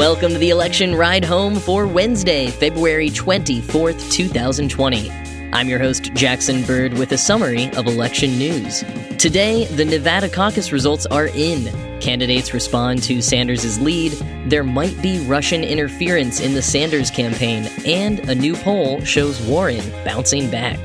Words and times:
Welcome 0.00 0.32
to 0.32 0.38
the 0.38 0.48
election 0.48 0.94
ride 0.94 1.26
home 1.26 1.56
for 1.56 1.86
Wednesday, 1.86 2.46
February 2.46 3.10
24th, 3.10 4.10
2020. 4.10 5.10
I'm 5.52 5.68
your 5.68 5.78
host, 5.78 6.14
Jackson 6.14 6.62
Bird, 6.62 6.94
with 6.94 7.12
a 7.12 7.18
summary 7.18 7.70
of 7.72 7.86
election 7.86 8.38
news. 8.38 8.82
Today, 9.18 9.66
the 9.66 9.84
Nevada 9.84 10.30
caucus 10.30 10.72
results 10.72 11.04
are 11.04 11.26
in. 11.26 11.66
Candidates 12.00 12.54
respond 12.54 13.02
to 13.02 13.20
Sanders' 13.20 13.78
lead, 13.78 14.12
there 14.46 14.64
might 14.64 15.02
be 15.02 15.22
Russian 15.26 15.62
interference 15.62 16.40
in 16.40 16.54
the 16.54 16.62
Sanders 16.62 17.10
campaign, 17.10 17.68
and 17.84 18.20
a 18.20 18.34
new 18.34 18.56
poll 18.56 19.04
shows 19.04 19.38
Warren 19.42 19.84
bouncing 20.02 20.50
back. 20.50 20.78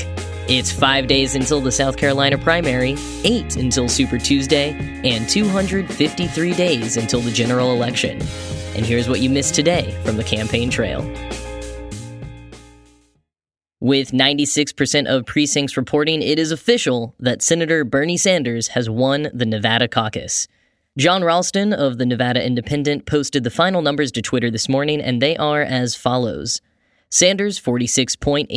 It's 0.49 0.73
five 0.73 1.07
days 1.07 1.35
until 1.35 1.61
the 1.61 1.71
South 1.71 1.95
Carolina 1.95 2.37
primary, 2.37 2.97
eight 3.23 3.55
until 3.55 3.87
Super 3.87 4.17
Tuesday, 4.17 4.71
and 5.05 5.29
253 5.29 6.53
days 6.53 6.97
until 6.97 7.21
the 7.21 7.31
general 7.31 7.71
election. 7.71 8.21
And 8.75 8.85
here's 8.85 9.07
what 9.07 9.21
you 9.21 9.29
missed 9.29 9.55
today 9.55 9.97
from 10.03 10.17
the 10.17 10.23
campaign 10.23 10.69
trail. 10.69 11.01
With 13.79 14.11
96% 14.11 15.05
of 15.05 15.25
precincts 15.25 15.77
reporting, 15.77 16.21
it 16.21 16.39
is 16.39 16.51
official 16.51 17.13
that 17.19 17.41
Senator 17.41 17.83
Bernie 17.83 18.17
Sanders 18.17 18.69
has 18.69 18.89
won 18.89 19.29
the 19.33 19.45
Nevada 19.45 19.87
caucus. 19.87 20.47
Jon 20.97 21.23
Ralston 21.23 21.71
of 21.71 21.97
the 21.97 22.05
Nevada 22.05 22.43
Independent 22.45 23.05
posted 23.05 23.43
the 23.43 23.49
final 23.49 23.81
numbers 23.81 24.11
to 24.13 24.21
Twitter 24.21 24.49
this 24.49 24.67
morning, 24.67 25.01
and 25.01 25.21
they 25.21 25.37
are 25.37 25.61
as 25.61 25.95
follows 25.95 26.61
Sanders 27.09 27.59
46.8%, 27.59 28.47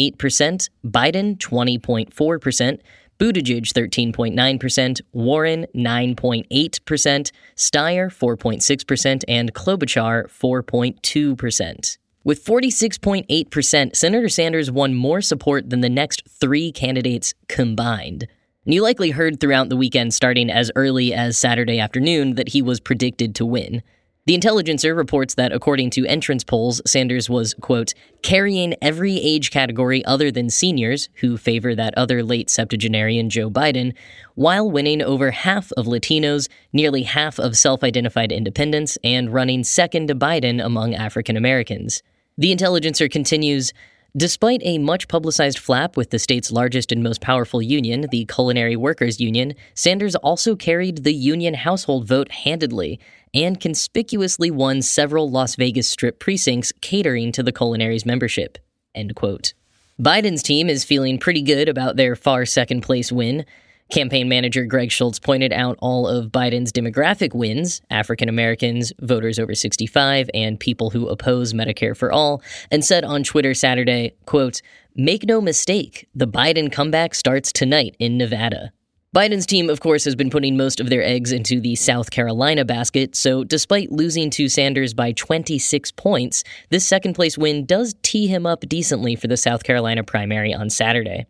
Biden 0.85 1.37
20.4%, 1.37 2.81
Buttigieg 3.19 3.63
13.9%, 3.63 5.01
Warren 5.13 5.67
9.8%, 5.75 7.31
Steyer 7.57 8.07
4.6%, 8.09 9.25
and 9.27 9.55
Klobuchar 9.55 10.27
4.2%. 10.27 11.99
With 12.25 12.45
46.8%, 12.45 13.97
Senator 13.97 14.29
Sanders 14.29 14.71
won 14.71 14.95
more 14.95 15.21
support 15.21 15.71
than 15.71 15.81
the 15.81 15.89
next 15.89 16.23
three 16.29 16.71
candidates 16.71 17.35
combined. 17.49 18.29
And 18.65 18.75
you 18.75 18.83
likely 18.83 19.11
heard 19.11 19.41
throughout 19.41 19.71
the 19.71 19.77
weekend, 19.77 20.13
starting 20.13 20.51
as 20.51 20.71
early 20.77 21.15
as 21.15 21.39
Saturday 21.39 21.81
afternoon, 21.81 22.35
that 22.35 22.51
he 22.51 22.61
was 22.61 22.81
predicted 22.81 23.35
to 23.37 23.47
win. 23.47 23.83
The 24.29 24.35
Intelligencer 24.35 24.95
reports 24.95 25.37
that 25.37 25.53
according 25.53 25.89
to 25.93 26.05
entrance 26.05 26.45
polls, 26.45 26.83
Sanders 26.85 27.31
was, 27.31 27.55
quote, 27.63 27.95
carrying 28.21 28.75
every 28.83 29.17
age 29.17 29.51
category 29.51 30.05
other 30.05 30.31
than 30.31 30.51
seniors, 30.51 31.09
who 31.23 31.39
favor 31.39 31.75
that 31.75 31.97
other 31.97 32.23
late 32.23 32.51
septuagenarian 32.51 33.31
Joe 33.31 33.49
Biden, 33.49 33.95
while 34.35 34.71
winning 34.71 35.01
over 35.01 35.31
half 35.31 35.73
of 35.79 35.87
Latinos, 35.87 36.47
nearly 36.75 37.05
half 37.05 37.39
of 37.39 37.57
self 37.57 37.83
identified 37.83 38.31
independents, 38.31 38.99
and 39.03 39.33
running 39.33 39.65
second 39.65 40.09
to 40.09 40.15
Biden 40.15 40.63
among 40.63 40.95
African 40.95 41.35
Americans. 41.35 42.03
The 42.37 42.53
Intelligencer 42.53 43.09
continues, 43.09 43.73
Despite 44.15 44.61
a 44.65 44.79
much 44.79 45.09
publicized 45.09 45.59
flap 45.59 45.97
with 45.97 46.11
the 46.11 46.19
state's 46.19 46.51
largest 46.51 46.93
and 46.93 47.03
most 47.03 47.23
powerful 47.23 47.63
union, 47.63 48.07
the 48.11 48.25
Culinary 48.27 48.75
Workers 48.75 49.21
Union, 49.21 49.55
Sanders 49.75 50.17
also 50.17 50.57
carried 50.57 51.05
the 51.05 51.15
union 51.15 51.55
household 51.55 52.07
vote 52.07 52.31
handedly 52.31 52.99
and 53.35 53.61
conspicuously 53.61 54.51
won 54.51 54.83
several 54.83 55.31
Las 55.31 55.57
Vegas 55.57 55.89
Strip 55.89 56.19
precincts 56.19 56.73
catering 56.81 57.33
to 57.33 57.43
the 57.43 57.53
culinary's 57.53 58.07
membership. 58.07 58.59
End 58.95 59.15
quote. 59.15 59.55
Biden's 60.01 60.43
team 60.43 60.69
is 60.69 60.85
feeling 60.85 61.19
pretty 61.19 61.43
good 61.43 61.69
about 61.69 61.97
their 61.97 62.15
far 62.15 62.47
second 62.47 62.83
place 62.83 63.11
win. 63.11 63.45
Campaign 63.91 64.29
manager 64.29 64.65
Greg 64.65 64.93
Schultz 64.93 65.19
pointed 65.19 65.53
out 65.53 65.79
all 65.81 66.07
of 66.07 66.31
Biden's 66.31 66.73
demographic 66.73 67.35
wins 67.35 67.81
African 67.91 68.29
Americans, 68.29 68.93
voters 69.01 69.39
over 69.39 69.55
65, 69.55 70.29
and 70.35 70.61
people 70.61 70.91
who 70.91 71.09
oppose 71.09 71.53
Medicare 71.53 71.97
for 71.97 72.13
all, 72.13 72.43
and 72.71 72.85
said 72.85 73.03
on 73.03 73.23
Twitter 73.25 73.55
Saturday, 73.55 74.15
quote, 74.27 74.61
Make 74.95 75.25
no 75.25 75.41
mistake, 75.41 76.07
the 76.15 76.29
Biden 76.29 76.71
comeback 76.71 77.15
starts 77.15 77.51
tonight 77.51 77.97
in 77.99 78.19
Nevada. 78.19 78.73
Biden's 79.17 79.47
team, 79.47 79.71
of 79.71 79.81
course, 79.81 80.05
has 80.05 80.15
been 80.15 80.29
putting 80.29 80.59
most 80.59 80.81
of 80.81 80.91
their 80.91 81.03
eggs 81.03 81.33
into 81.33 81.63
the 81.63 81.77
South 81.77 82.11
Carolina 82.11 82.63
basket, 82.67 83.17
so 83.17 83.43
despite 83.43 83.91
losing 83.91 84.29
to 84.29 84.51
Sanders 84.51 84.93
by 84.93 85.13
26 85.13 85.93
points, 85.93 86.45
this 86.69 86.87
second 86.87 87.15
place 87.15 87.39
win 87.39 87.65
does 87.65 87.95
tee 88.03 88.27
him 88.27 88.45
up 88.45 88.69
decently 88.69 89.17
for 89.17 89.27
the 89.27 89.39
South 89.39 89.65
Carolina 89.65 90.05
primary 90.05 90.53
on 90.53 90.69
Saturday. 90.69 91.25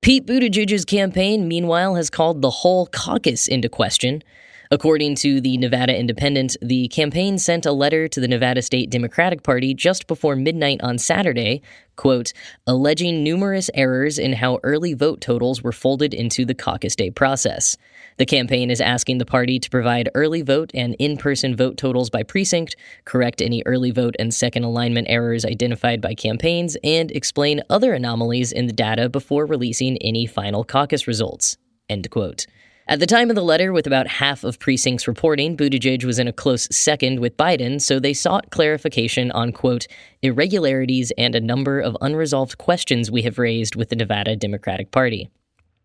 Pete 0.00 0.26
Buttigieg's 0.26 0.84
campaign, 0.84 1.48
meanwhile, 1.48 1.96
has 1.96 2.08
called 2.08 2.40
the 2.40 2.50
whole 2.50 2.86
caucus 2.86 3.48
into 3.48 3.68
question. 3.68 4.22
According 4.70 5.14
to 5.16 5.40
the 5.40 5.56
Nevada 5.56 5.98
Independent, 5.98 6.56
the 6.60 6.88
campaign 6.88 7.38
sent 7.38 7.64
a 7.64 7.72
letter 7.72 8.06
to 8.06 8.20
the 8.20 8.28
Nevada 8.28 8.60
State 8.60 8.90
Democratic 8.90 9.42
Party 9.42 9.72
just 9.72 10.06
before 10.06 10.36
midnight 10.36 10.80
on 10.82 10.98
Saturday, 10.98 11.62
quote, 11.96 12.34
alleging 12.66 13.24
numerous 13.24 13.70
errors 13.72 14.18
in 14.18 14.34
how 14.34 14.58
early 14.62 14.92
vote 14.92 15.22
totals 15.22 15.62
were 15.62 15.72
folded 15.72 16.12
into 16.12 16.44
the 16.44 16.54
caucus 16.54 16.94
day 16.94 17.10
process. 17.10 17.78
The 18.18 18.26
campaign 18.26 18.70
is 18.70 18.82
asking 18.82 19.18
the 19.18 19.24
party 19.24 19.58
to 19.58 19.70
provide 19.70 20.10
early 20.14 20.42
vote 20.42 20.70
and 20.74 20.94
in 20.98 21.16
person 21.16 21.56
vote 21.56 21.78
totals 21.78 22.10
by 22.10 22.22
precinct, 22.22 22.76
correct 23.06 23.40
any 23.40 23.62
early 23.64 23.90
vote 23.90 24.16
and 24.18 24.34
second 24.34 24.64
alignment 24.64 25.08
errors 25.08 25.46
identified 25.46 26.02
by 26.02 26.14
campaigns, 26.14 26.76
and 26.84 27.10
explain 27.10 27.62
other 27.70 27.94
anomalies 27.94 28.52
in 28.52 28.66
the 28.66 28.72
data 28.74 29.08
before 29.08 29.46
releasing 29.46 29.96
any 29.98 30.26
final 30.26 30.62
caucus 30.62 31.06
results. 31.06 31.56
End 31.88 32.10
quote. 32.10 32.44
At 32.90 33.00
the 33.00 33.06
time 33.06 33.28
of 33.28 33.36
the 33.36 33.42
letter, 33.42 33.70
with 33.70 33.86
about 33.86 34.06
half 34.06 34.44
of 34.44 34.58
precincts 34.58 35.06
reporting, 35.06 35.58
Buttigieg 35.58 36.04
was 36.04 36.18
in 36.18 36.26
a 36.26 36.32
close 36.32 36.66
second 36.74 37.20
with 37.20 37.36
Biden, 37.36 37.82
so 37.82 38.00
they 38.00 38.14
sought 38.14 38.50
clarification 38.50 39.30
on, 39.32 39.52
quote, 39.52 39.86
irregularities 40.22 41.12
and 41.18 41.34
a 41.34 41.40
number 41.40 41.80
of 41.80 41.98
unresolved 42.00 42.56
questions 42.56 43.10
we 43.10 43.20
have 43.22 43.38
raised 43.38 43.76
with 43.76 43.90
the 43.90 43.96
Nevada 43.96 44.36
Democratic 44.36 44.90
Party. 44.90 45.28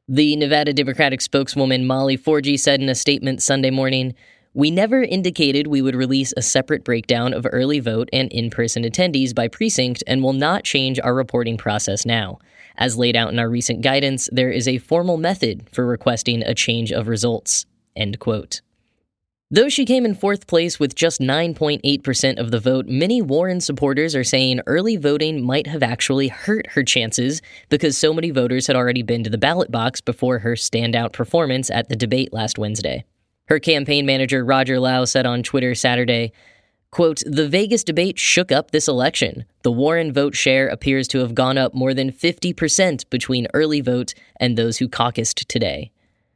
The 0.07 0.37
Nevada 0.37 0.71
Democratic 0.71 1.19
spokeswoman 1.19 1.85
Molly 1.85 2.17
Forgey 2.17 2.57
said 2.57 2.79
in 2.79 2.87
a 2.87 2.95
statement 2.95 3.43
Sunday 3.43 3.69
morning, 3.69 4.13
we 4.53 4.71
never 4.71 5.03
indicated 5.03 5.67
we 5.67 5.81
would 5.81 5.95
release 5.95 6.33
a 6.37 6.41
separate 6.41 6.85
breakdown 6.85 7.33
of 7.33 7.45
early 7.51 7.81
vote 7.81 8.07
and 8.13 8.31
in 8.31 8.49
person 8.49 8.83
attendees 8.83 9.35
by 9.35 9.49
precinct 9.49 10.05
and 10.07 10.23
will 10.23 10.31
not 10.31 10.63
change 10.63 11.01
our 11.01 11.13
reporting 11.13 11.57
process 11.57 12.05
now. 12.05 12.39
As 12.77 12.97
laid 12.97 13.15
out 13.15 13.31
in 13.31 13.39
our 13.39 13.49
recent 13.49 13.81
guidance, 13.81 14.29
there 14.31 14.51
is 14.51 14.67
a 14.67 14.77
formal 14.77 15.17
method 15.17 15.67
for 15.71 15.85
requesting 15.85 16.41
a 16.41 16.53
change 16.53 16.91
of 16.91 17.07
results. 17.07 17.65
End 17.95 18.19
quote. 18.19 18.61
Though 19.51 19.69
she 19.69 19.85
came 19.85 20.03
in 20.03 20.15
fourth 20.15 20.47
place 20.47 20.79
with 20.79 20.95
just 20.95 21.21
9.8% 21.21 22.39
of 22.39 22.49
the 22.49 22.59
vote, 22.59 22.87
many 22.87 23.21
Warren 23.21 23.61
supporters 23.61 24.15
are 24.15 24.23
saying 24.23 24.61
early 24.65 24.97
voting 24.97 25.43
might 25.43 25.67
have 25.67 25.83
actually 25.83 26.29
hurt 26.29 26.65
her 26.71 26.81
chances 26.81 27.39
because 27.69 27.95
so 27.95 28.15
many 28.15 28.31
voters 28.31 28.65
had 28.65 28.75
already 28.75 29.03
been 29.03 29.23
to 29.23 29.29
the 29.29 29.37
ballot 29.37 29.69
box 29.69 30.01
before 30.01 30.39
her 30.39 30.53
standout 30.53 31.13
performance 31.13 31.69
at 31.69 31.87
the 31.87 31.95
debate 31.95 32.33
last 32.33 32.57
Wednesday. 32.57 33.05
Her 33.45 33.59
campaign 33.59 34.07
manager, 34.07 34.43
Roger 34.43 34.79
Lau, 34.79 35.05
said 35.05 35.27
on 35.27 35.43
Twitter 35.43 35.75
Saturday, 35.75 36.31
quote, 36.93 37.21
The 37.25 37.49
Vegas 37.49 37.83
debate 37.83 38.17
shook 38.17 38.51
up 38.51 38.71
this 38.71 38.87
election. 38.87 39.45
The 39.63 39.71
Warren 39.71 40.13
vote 40.13 40.35
share 40.35 40.67
appears 40.67 41.07
to 41.09 41.19
have 41.19 41.35
gone 41.35 41.57
up 41.57 41.73
more 41.73 41.93
than 41.93 42.11
50% 42.11 43.09
between 43.09 43.47
early 43.53 43.81
vote 43.81 44.13
and 44.39 44.55
those 44.55 44.77
who 44.77 44.87
caucused 44.87 45.47
today. 45.47 45.91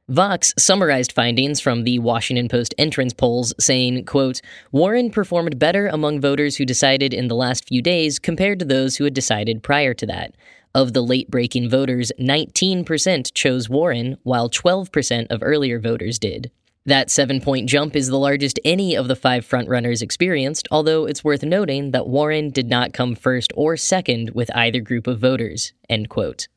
Vox 0.09 0.53
summarized 0.57 1.11
findings 1.11 1.59
from 1.59 1.83
the 1.83 1.99
Washington 1.99 2.47
Post 2.47 2.73
entrance 2.77 3.13
polls 3.13 3.53
saying, 3.59 4.05
quote, 4.05 4.41
Warren 4.71 5.11
performed 5.11 5.59
better 5.59 5.87
among 5.87 6.21
voters 6.21 6.55
who 6.55 6.65
decided 6.65 7.13
in 7.13 7.27
the 7.27 7.35
last 7.35 7.67
few 7.67 7.81
days 7.81 8.17
compared 8.17 8.57
to 8.59 8.65
those 8.65 8.95
who 8.95 9.03
had 9.03 9.13
decided 9.13 9.63
prior 9.63 9.93
to 9.93 10.05
that. 10.05 10.33
Of 10.73 10.93
the 10.93 11.01
late 11.01 11.29
breaking 11.29 11.69
voters, 11.69 12.11
19% 12.19 13.33
chose 13.33 13.69
Warren, 13.69 14.17
while 14.23 14.49
12% 14.49 15.27
of 15.29 15.43
earlier 15.43 15.79
voters 15.79 16.17
did. 16.17 16.51
That 16.87 17.11
seven 17.11 17.41
point 17.41 17.67
jump 17.67 17.97
is 17.97 18.07
the 18.07 18.17
largest 18.17 18.61
any 18.63 18.95
of 18.95 19.09
the 19.09 19.15
five 19.17 19.45
frontrunners 19.45 20.01
experienced, 20.01 20.69
although 20.71 21.05
it's 21.05 21.21
worth 21.21 21.43
noting 21.43 21.91
that 21.91 22.07
Warren 22.07 22.49
did 22.49 22.69
not 22.69 22.93
come 22.93 23.13
first 23.13 23.51
or 23.57 23.75
second 23.75 24.29
with 24.29 24.49
either 24.55 24.79
group 24.79 25.05
of 25.05 25.19
voters. 25.19 25.73
End 25.89 26.07
quote. 26.07 26.47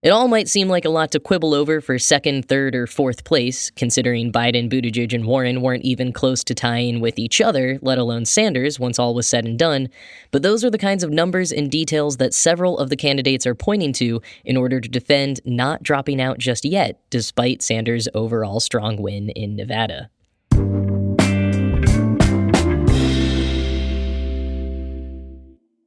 It 0.00 0.10
all 0.10 0.28
might 0.28 0.46
seem 0.46 0.68
like 0.68 0.84
a 0.84 0.90
lot 0.90 1.10
to 1.10 1.18
quibble 1.18 1.54
over 1.54 1.80
for 1.80 1.98
second, 1.98 2.46
third, 2.46 2.76
or 2.76 2.86
fourth 2.86 3.24
place, 3.24 3.68
considering 3.70 4.30
Biden, 4.30 4.70
Buttigieg, 4.70 5.12
and 5.12 5.24
Warren 5.24 5.60
weren't 5.60 5.84
even 5.84 6.12
close 6.12 6.44
to 6.44 6.54
tying 6.54 7.00
with 7.00 7.18
each 7.18 7.40
other, 7.40 7.80
let 7.82 7.98
alone 7.98 8.24
Sanders, 8.24 8.78
once 8.78 9.00
all 9.00 9.12
was 9.12 9.26
said 9.26 9.44
and 9.44 9.58
done. 9.58 9.88
But 10.30 10.42
those 10.44 10.64
are 10.64 10.70
the 10.70 10.78
kinds 10.78 11.02
of 11.02 11.10
numbers 11.10 11.50
and 11.50 11.68
details 11.68 12.18
that 12.18 12.32
several 12.32 12.78
of 12.78 12.90
the 12.90 12.96
candidates 12.96 13.44
are 13.44 13.56
pointing 13.56 13.92
to 13.94 14.22
in 14.44 14.56
order 14.56 14.80
to 14.80 14.88
defend 14.88 15.40
not 15.44 15.82
dropping 15.82 16.20
out 16.20 16.38
just 16.38 16.64
yet, 16.64 17.00
despite 17.10 17.60
Sanders' 17.60 18.06
overall 18.14 18.60
strong 18.60 19.02
win 19.02 19.30
in 19.30 19.56
Nevada. 19.56 20.10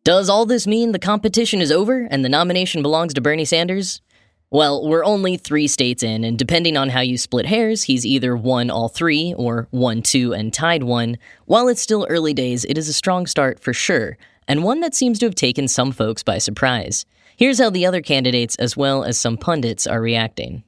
Does 0.04 0.30
all 0.30 0.48
this 0.48 0.66
mean 0.66 0.94
the 0.94 1.00
competition 1.00 1.62
is 1.62 1.72
over 1.72 2.08
and 2.10 2.26
the 2.26 2.30
nomination 2.30 2.82
belongs 2.82 3.14
to 3.14 3.22
Bernie 3.22 3.46
Sanders? 3.46 4.02
Well, 4.50 4.88
we're 4.88 5.06
only 5.06 5.38
three 5.38 5.68
states 5.68 6.02
in, 6.02 6.24
and 6.24 6.40
depending 6.40 6.76
on 6.76 6.90
how 6.90 7.02
you 7.02 7.20
split 7.20 7.46
hairs, 7.46 7.84
he's 7.84 8.04
either 8.04 8.36
won 8.36 8.72
all 8.72 8.90
three 8.90 9.36
or 9.38 9.68
won 9.70 10.02
two 10.02 10.34
and 10.34 10.52
tied 10.52 10.82
one. 10.82 11.20
While 11.46 11.68
it's 11.68 11.84
still 11.84 12.08
early 12.10 12.34
days, 12.34 12.66
it 12.66 12.80
is 12.80 12.90
a 12.90 12.94
strong 12.94 13.28
start 13.28 13.60
for 13.60 13.74
sure, 13.74 14.18
and 14.48 14.64
one 14.64 14.80
that 14.80 14.96
seems 14.96 15.20
to 15.20 15.28
have 15.28 15.36
taken 15.36 15.68
some 15.68 15.92
folks 15.92 16.24
by 16.24 16.40
surprise. 16.40 17.06
Here's 17.38 17.60
how 17.60 17.70
the 17.70 17.86
other 17.86 18.02
candidates, 18.02 18.56
as 18.56 18.76
well 18.76 19.04
as 19.04 19.20
some 19.20 19.38
pundits, 19.38 19.86
are 19.86 20.02
reacting. 20.02 20.64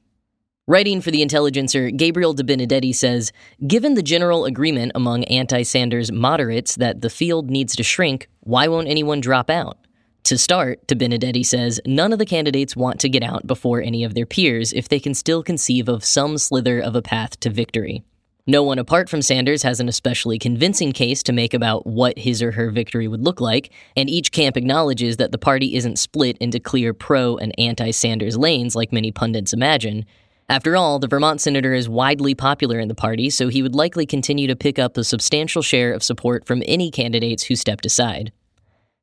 Writing 0.66 1.02
for 1.02 1.10
The 1.10 1.20
Intelligencer, 1.20 1.90
Gabriel 1.90 2.32
Debenedetti 2.32 2.94
says 2.94 3.32
Given 3.66 3.92
the 3.92 4.02
general 4.02 4.46
agreement 4.46 4.92
among 4.94 5.24
anti 5.24 5.62
Sanders 5.62 6.10
moderates 6.10 6.76
that 6.76 7.02
the 7.02 7.10
field 7.10 7.50
needs 7.50 7.76
to 7.76 7.82
shrink, 7.82 8.28
why 8.40 8.66
won't 8.68 8.88
anyone 8.88 9.20
drop 9.20 9.50
out? 9.50 9.76
To 10.22 10.38
start, 10.38 10.86
Debenedetti 10.86 11.42
says, 11.42 11.82
none 11.84 12.14
of 12.14 12.18
the 12.18 12.24
candidates 12.24 12.74
want 12.74 12.98
to 13.00 13.10
get 13.10 13.22
out 13.22 13.46
before 13.46 13.82
any 13.82 14.04
of 14.04 14.14
their 14.14 14.24
peers 14.24 14.72
if 14.72 14.88
they 14.88 14.98
can 14.98 15.12
still 15.12 15.42
conceive 15.42 15.86
of 15.86 16.02
some 16.02 16.38
slither 16.38 16.80
of 16.80 16.96
a 16.96 17.02
path 17.02 17.38
to 17.40 17.50
victory. 17.50 18.02
No 18.46 18.62
one 18.62 18.78
apart 18.78 19.10
from 19.10 19.20
Sanders 19.20 19.62
has 19.64 19.80
an 19.80 19.88
especially 19.88 20.38
convincing 20.38 20.92
case 20.92 21.22
to 21.24 21.32
make 21.32 21.52
about 21.52 21.86
what 21.86 22.18
his 22.18 22.42
or 22.42 22.52
her 22.52 22.70
victory 22.70 23.06
would 23.06 23.22
look 23.22 23.38
like, 23.38 23.70
and 23.96 24.08
each 24.08 24.32
camp 24.32 24.56
acknowledges 24.56 25.18
that 25.18 25.30
the 25.30 25.38
party 25.38 25.74
isn't 25.76 25.98
split 25.98 26.38
into 26.38 26.58
clear 26.58 26.94
pro 26.94 27.36
and 27.36 27.54
anti 27.58 27.90
Sanders 27.90 28.38
lanes 28.38 28.74
like 28.74 28.92
many 28.92 29.12
pundits 29.12 29.52
imagine. 29.52 30.06
After 30.48 30.76
all, 30.76 30.98
the 30.98 31.08
Vermont 31.08 31.40
senator 31.40 31.72
is 31.72 31.88
widely 31.88 32.34
popular 32.34 32.78
in 32.78 32.88
the 32.88 32.94
party, 32.94 33.30
so 33.30 33.48
he 33.48 33.62
would 33.62 33.74
likely 33.74 34.04
continue 34.04 34.46
to 34.46 34.56
pick 34.56 34.78
up 34.78 34.96
a 34.96 35.04
substantial 35.04 35.62
share 35.62 35.92
of 35.92 36.02
support 36.02 36.46
from 36.46 36.62
any 36.66 36.90
candidates 36.90 37.44
who 37.44 37.56
stepped 37.56 37.86
aside. 37.86 38.30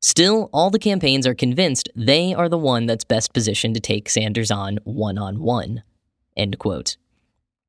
Still, 0.01 0.49
all 0.53 0.69
the 0.69 0.79
campaigns 0.79 1.25
are 1.25 1.35
convinced 1.35 1.89
they 1.95 2.33
are 2.33 2.49
the 2.49 2.57
one 2.57 2.85
that's 2.85 3.03
best 3.03 3.33
positioned 3.33 3.75
to 3.75 3.81
take 3.81 4.09
Sanders 4.09 4.51
on 4.51 4.79
one 4.83 5.17
on 5.17 5.39
one. 5.39 5.83
End 6.37 6.57
quote. 6.59 6.97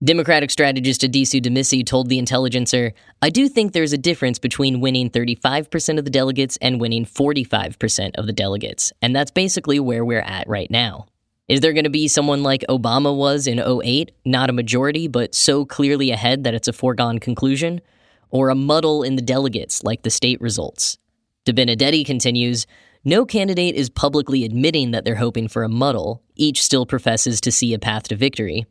Democratic 0.04 0.50
strategist 0.50 1.02
Addisu 1.02 1.40
Demissie 1.40 1.84
told 1.84 2.08
The 2.08 2.18
Intelligencer, 2.18 2.92
I 3.22 3.30
do 3.30 3.48
think 3.48 3.72
there's 3.72 3.92
a 3.92 3.98
difference 3.98 4.38
between 4.38 4.80
winning 4.80 5.08
35% 5.08 5.98
of 5.98 6.04
the 6.04 6.10
delegates 6.10 6.58
and 6.60 6.80
winning 6.80 7.04
45% 7.04 8.16
of 8.16 8.26
the 8.26 8.32
delegates, 8.32 8.92
and 9.00 9.14
that's 9.14 9.30
basically 9.30 9.78
where 9.78 10.04
we're 10.04 10.20
at 10.20 10.48
right 10.48 10.70
now. 10.70 11.06
Is 11.52 11.60
there 11.60 11.74
going 11.74 11.84
to 11.84 11.90
be 11.90 12.08
someone 12.08 12.42
like 12.42 12.64
Obama 12.70 13.14
was 13.14 13.46
in 13.46 13.60
08, 13.60 14.10
not 14.24 14.48
a 14.48 14.54
majority, 14.54 15.06
but 15.06 15.34
so 15.34 15.66
clearly 15.66 16.10
ahead 16.10 16.44
that 16.44 16.54
it's 16.54 16.66
a 16.66 16.72
foregone 16.72 17.18
conclusion? 17.18 17.82
Or 18.30 18.48
a 18.48 18.54
muddle 18.54 19.02
in 19.02 19.16
the 19.16 19.20
delegates 19.20 19.84
like 19.84 20.00
the 20.00 20.08
state 20.08 20.40
results? 20.40 20.96
Debenedetti 21.44 22.04
continues 22.04 22.66
No 23.04 23.26
candidate 23.26 23.74
is 23.74 23.90
publicly 23.90 24.46
admitting 24.46 24.92
that 24.92 25.04
they're 25.04 25.16
hoping 25.16 25.46
for 25.46 25.62
a 25.62 25.68
muddle. 25.68 26.22
Each 26.36 26.62
still 26.62 26.86
professes 26.86 27.38
to 27.42 27.52
see 27.52 27.74
a 27.74 27.78
path 27.78 28.04
to 28.04 28.16
victory. 28.16 28.64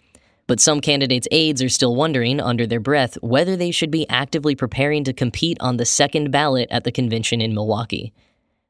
But 0.47 0.59
some 0.59 0.81
candidates' 0.81 1.27
aides 1.29 1.61
are 1.61 1.69
still 1.69 1.95
wondering, 1.95 2.41
under 2.41 2.65
their 2.65 2.79
breath, 2.79 3.15
whether 3.21 3.55
they 3.55 3.69
should 3.69 3.91
be 3.91 4.09
actively 4.09 4.55
preparing 4.55 5.03
to 5.03 5.13
compete 5.13 5.57
on 5.59 5.77
the 5.77 5.85
second 5.85 6.31
ballot 6.31 6.67
at 6.71 6.83
the 6.83 6.91
convention 6.91 7.41
in 7.41 7.53
Milwaukee. 7.53 8.11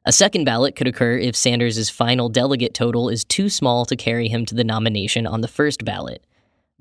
A 0.04 0.12
second 0.12 0.46
ballot 0.46 0.76
could 0.76 0.88
occur 0.88 1.16
if 1.16 1.36
Sanders' 1.36 1.92
final 1.92 2.28
delegate 2.28 2.74
total 2.74 3.08
is 3.08 3.24
too 3.24 3.50
small 3.50 3.86
to 3.86 3.96
carry 3.96 4.28
him 4.30 4.48
to 4.48 4.56
the 4.56 4.64
nomination 4.64 5.28
on 5.28 5.42
the 5.42 5.48
first 5.48 5.86
ballot. 5.86 6.26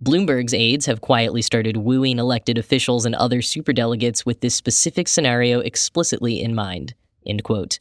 Bloomberg's 0.03 0.55
aides 0.55 0.87
have 0.87 1.03
quietly 1.03 1.43
started 1.43 1.77
wooing 1.77 2.19
elected 2.19 2.57
officials 2.57 3.05
and 3.05 3.15
other 3.15 3.43
superdelegates 3.43 4.25
with 4.25 4.41
this 4.41 4.55
specific 4.55 5.07
scenario 5.07 5.61
explicitly 5.61 6.41
in 6.41 6.55
mind. 6.55 6.95
End 7.27 7.45
quote. 7.45 7.79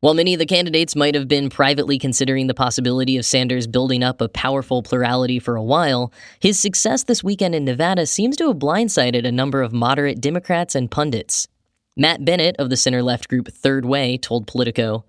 While 0.00 0.14
many 0.14 0.32
of 0.32 0.38
the 0.38 0.46
candidates 0.46 0.96
might 0.96 1.14
have 1.14 1.28
been 1.28 1.50
privately 1.50 1.98
considering 1.98 2.46
the 2.46 2.54
possibility 2.54 3.18
of 3.18 3.26
Sanders 3.26 3.66
building 3.66 4.02
up 4.02 4.22
a 4.22 4.28
powerful 4.28 4.82
plurality 4.82 5.38
for 5.38 5.56
a 5.56 5.62
while, 5.62 6.10
his 6.40 6.58
success 6.58 7.04
this 7.04 7.22
weekend 7.22 7.54
in 7.54 7.66
Nevada 7.66 8.06
seems 8.06 8.38
to 8.38 8.48
have 8.48 8.56
blindsided 8.56 9.26
a 9.26 9.32
number 9.32 9.60
of 9.60 9.74
moderate 9.74 10.22
Democrats 10.22 10.74
and 10.74 10.90
pundits. 10.90 11.46
Matt 11.96 12.24
Bennett 12.24 12.56
of 12.58 12.70
the 12.70 12.76
center 12.76 13.02
left 13.02 13.28
group 13.28 13.48
Third 13.48 13.84
Way 13.84 14.18
told 14.18 14.46
Politico 14.46 15.04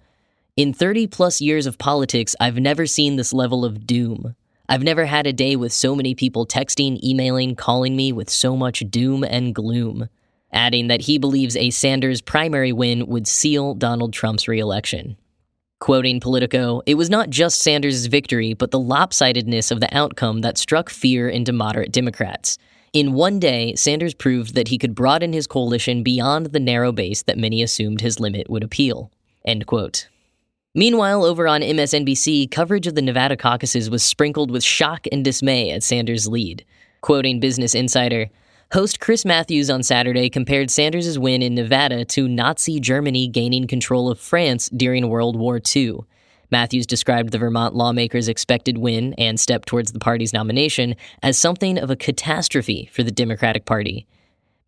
In 0.55 0.73
30 0.73 1.07
plus 1.07 1.41
years 1.41 1.65
of 1.65 1.77
politics, 1.77 2.35
I've 2.39 2.57
never 2.57 2.85
seen 2.85 3.15
this 3.15 3.33
level 3.33 3.65
of 3.65 3.85
doom. 3.85 4.35
I've 4.69 4.83
never 4.83 5.05
had 5.05 5.27
a 5.27 5.33
day 5.33 5.55
with 5.55 5.73
so 5.73 5.95
many 5.95 6.15
people 6.15 6.45
texting, 6.45 7.01
emailing, 7.03 7.55
calling 7.55 7.95
me 7.95 8.11
with 8.11 8.29
so 8.29 8.55
much 8.55 8.83
doom 8.89 9.23
and 9.23 9.53
gloom 9.53 10.09
adding 10.51 10.87
that 10.87 11.01
he 11.01 11.17
believes 11.17 11.55
a 11.55 11.69
Sanders 11.69 12.21
primary 12.21 12.71
win 12.71 13.07
would 13.07 13.27
seal 13.27 13.73
Donald 13.73 14.13
Trump's 14.13 14.47
reelection. 14.47 15.17
Quoting 15.79 16.19
Politico, 16.19 16.81
it 16.85 16.95
was 16.95 17.09
not 17.09 17.29
just 17.29 17.61
Sanders' 17.61 18.07
victory, 18.07 18.53
but 18.53 18.71
the 18.71 18.79
lopsidedness 18.79 19.71
of 19.71 19.79
the 19.79 19.95
outcome 19.95 20.41
that 20.41 20.57
struck 20.57 20.89
fear 20.89 21.29
into 21.29 21.53
moderate 21.53 21.91
Democrats. 21.91 22.57
In 22.97 23.13
one 23.13 23.37
day, 23.37 23.75
Sanders 23.75 24.15
proved 24.15 24.55
that 24.55 24.69
he 24.69 24.79
could 24.79 24.95
broaden 24.95 25.31
his 25.31 25.45
coalition 25.45 26.01
beyond 26.01 26.47
the 26.47 26.59
narrow 26.59 26.91
base 26.91 27.21
that 27.21 27.37
many 27.37 27.61
assumed 27.61 28.01
his 28.01 28.19
limit 28.19 28.49
would 28.49 28.63
appeal. 28.63 29.11
End 29.45 29.67
quote. 29.67 30.07
Meanwhile, 30.73 31.23
over 31.23 31.47
on 31.47 31.61
MSNBC, 31.61 32.49
coverage 32.49 32.87
of 32.87 32.95
the 32.95 33.03
Nevada 33.03 33.37
caucuses 33.37 33.91
was 33.91 34.01
sprinkled 34.01 34.49
with 34.49 34.63
shock 34.63 35.05
and 35.11 35.23
dismay 35.23 35.69
at 35.69 35.83
Sanders' 35.83 36.27
lead. 36.27 36.65
Quoting 37.01 37.39
Business 37.39 37.75
Insider, 37.75 38.31
Host 38.71 38.99
Chris 38.99 39.25
Matthews 39.25 39.69
on 39.69 39.83
Saturday 39.83 40.27
compared 40.27 40.71
Sanders' 40.71 41.19
win 41.19 41.43
in 41.43 41.53
Nevada 41.53 42.03
to 42.03 42.27
Nazi 42.27 42.79
Germany 42.79 43.27
gaining 43.27 43.67
control 43.67 44.09
of 44.09 44.19
France 44.19 44.69
during 44.69 45.07
World 45.07 45.35
War 45.35 45.61
II. 45.63 45.99
Matthews 46.49 46.87
described 46.87 47.31
the 47.31 47.37
Vermont 47.37 47.75
lawmakers' 47.75 48.27
expected 48.27 48.77
win 48.77 49.13
and 49.15 49.39
step 49.39 49.65
towards 49.65 49.91
the 49.91 49.99
party's 49.99 50.33
nomination 50.33 50.95
as 51.21 51.37
something 51.37 51.77
of 51.77 51.89
a 51.89 51.95
catastrophe 51.95 52.89
for 52.91 53.03
the 53.03 53.11
Democratic 53.11 53.65
Party. 53.65 54.07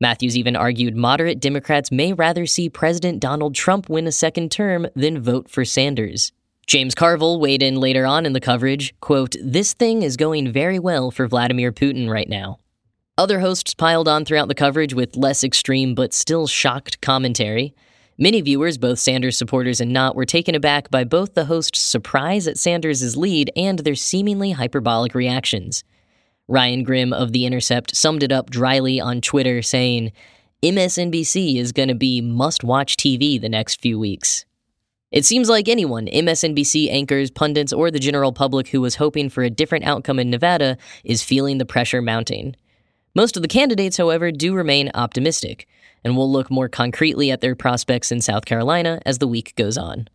Matthews 0.02 0.38
even 0.38 0.56
argued 0.56 0.96
moderate 0.96 1.40
Democrats 1.40 1.92
may 1.92 2.14
rather 2.14 2.46
see 2.46 2.70
President 2.70 3.20
Donald 3.20 3.56
Trump 3.56 3.90
win 3.90 4.08
a 4.08 4.12
second 4.12 4.52
term 4.52 4.88
than 4.96 5.22
vote 5.22 5.50
for 5.50 5.66
Sanders. 5.66 6.32
James 6.68 6.96
Carville 6.96 7.40
weighed 7.40 7.64
in 7.64 7.76
later 7.76 8.06
on 8.06 8.26
in 8.26 8.34
the 8.34 8.40
coverage, 8.40 8.94
quote, 9.02 9.36
"This 9.42 9.74
thing 9.74 10.04
is 10.04 10.18
going 10.18 10.52
very 10.52 10.80
well 10.80 11.12
for 11.12 11.28
Vladimir 11.28 11.72
Putin 11.72 12.10
right 12.10 12.30
now." 12.30 12.60
Other 13.18 13.42
hosts 13.42 13.74
piled 13.74 14.08
on 14.08 14.24
throughout 14.24 14.48
the 14.48 14.56
coverage 14.56 14.94
with 14.94 15.18
less 15.18 15.44
extreme 15.44 15.96
but 15.96 16.14
still 16.14 16.48
shocked 16.48 17.02
commentary. 17.02 17.74
Many 18.22 18.42
viewers, 18.42 18.78
both 18.78 19.00
Sanders 19.00 19.38
supporters 19.38 19.80
and 19.80 19.94
not, 19.94 20.14
were 20.14 20.26
taken 20.26 20.54
aback 20.54 20.92
by 20.92 21.06
both 21.06 21.36
the 21.36 21.46
host's 21.46 21.82
surprise 21.82 22.50
at 22.50 22.58
Sanders' 22.58 23.16
lead 23.16 23.50
and 23.56 23.80
their 23.80 23.96
seemingly 23.96 24.52
hyperbolic 24.52 25.16
reactions. 25.16 25.86
Ryan 26.50 26.84
Grim 26.84 27.14
of 27.14 27.32
The 27.32 27.46
Intercept 27.46 27.96
summed 27.96 28.22
it 28.22 28.34
up 28.34 28.50
dryly 28.50 29.00
on 29.00 29.22
Twitter, 29.22 29.62
saying, 29.62 30.12
MSNBC 30.62 31.56
is 31.56 31.72
going 31.72 31.88
to 31.88 31.96
be 31.96 32.20
must 32.20 32.62
watch 32.62 32.98
TV 32.98 33.40
the 33.40 33.48
next 33.48 33.80
few 33.80 33.98
weeks. 33.98 34.44
It 35.12 35.24
seems 35.24 35.48
like 35.48 35.70
anyone, 35.70 36.08
MSNBC 36.08 36.92
anchors, 36.92 37.32
pundits, 37.32 37.72
or 37.72 37.90
the 37.90 38.00
general 38.00 38.34
public 38.34 38.68
who 38.68 38.82
was 38.82 38.96
hoping 38.96 39.30
for 39.30 39.44
a 39.44 39.50
different 39.50 39.86
outcome 39.86 40.20
in 40.20 40.30
Nevada, 40.30 40.78
is 41.06 41.24
feeling 41.24 41.58
the 41.58 41.66
pressure 41.66 42.02
mounting. 42.02 42.58
Most 43.16 43.38
of 43.38 43.44
the 43.44 43.48
candidates, 43.48 43.96
however, 43.96 44.30
do 44.30 44.54
remain 44.54 44.92
optimistic, 44.94 45.70
and 46.04 46.18
we'll 46.18 46.32
look 46.32 46.50
more 46.50 46.70
concretely 46.70 47.32
at 47.32 47.42
their 47.42 47.56
prospects 47.56 48.12
in 48.12 48.22
South 48.22 48.46
Carolina 48.46 49.02
as 49.06 49.20
the 49.20 49.28
week 49.28 49.56
goes 49.56 49.78
on. 49.78 50.08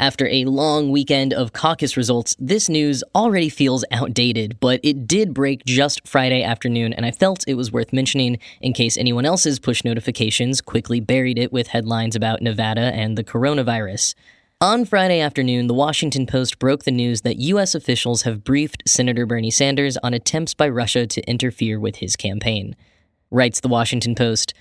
After 0.00 0.26
a 0.28 0.46
long 0.46 0.90
weekend 0.90 1.34
of 1.34 1.52
caucus 1.52 1.94
results, 1.94 2.34
this 2.38 2.70
news 2.70 3.04
already 3.14 3.50
feels 3.50 3.84
outdated, 3.92 4.58
but 4.58 4.80
it 4.82 5.06
did 5.06 5.34
break 5.34 5.62
just 5.66 6.08
Friday 6.08 6.42
afternoon, 6.42 6.94
and 6.94 7.04
I 7.04 7.10
felt 7.10 7.44
it 7.46 7.52
was 7.52 7.70
worth 7.70 7.92
mentioning 7.92 8.38
in 8.62 8.72
case 8.72 8.96
anyone 8.96 9.26
else's 9.26 9.58
push 9.58 9.84
notifications 9.84 10.62
quickly 10.62 11.00
buried 11.00 11.38
it 11.38 11.52
with 11.52 11.66
headlines 11.66 12.16
about 12.16 12.40
Nevada 12.40 12.94
and 12.94 13.18
the 13.18 13.24
coronavirus. 13.24 14.14
On 14.62 14.84
Friday 14.84 15.20
afternoon, 15.20 15.68
the 15.68 15.74
Washington 15.74 16.26
Post 16.26 16.58
broke 16.58 16.84
the 16.84 16.90
news 16.90 17.22
that 17.22 17.38
U.S. 17.38 17.74
officials 17.74 18.22
have 18.22 18.44
briefed 18.44 18.82
Senator 18.86 19.24
Bernie 19.24 19.50
Sanders 19.50 19.96
on 20.02 20.12
attempts 20.12 20.52
by 20.52 20.68
Russia 20.68 21.06
to 21.06 21.22
interfere 21.22 21.80
with 21.80 21.96
his 21.96 22.14
campaign. 22.14 22.76
Writes 23.30 23.60
the 23.60 23.68
Washington 23.68 24.14
Post 24.14 24.52